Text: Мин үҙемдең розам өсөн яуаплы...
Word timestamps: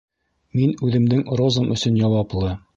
Мин 0.59 0.71
үҙемдең 0.87 1.23
розам 1.43 1.71
өсөн 1.79 2.03
яуаплы... 2.05 2.55